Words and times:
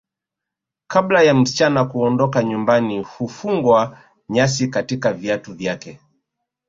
Kabla 0.87 1.21
ya 1.23 1.33
msichana 1.33 1.85
kuondoka 1.85 2.43
nyumbani 2.43 2.99
hufungwa 3.03 3.97
nyasi 4.29 4.67
katika 4.67 5.13
viatu 5.13 5.53
vyake 5.53 5.99